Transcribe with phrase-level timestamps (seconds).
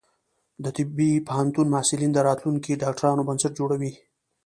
[0.63, 3.91] د طبی پوهنتون محصلین د راتلونکي ډاکټرانو بنسټ جوړوي.